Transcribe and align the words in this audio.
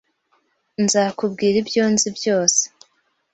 Nzakubwira 0.83 1.55
ibyo 1.63 1.83
nzi 1.93 2.09
byose. 2.17 2.61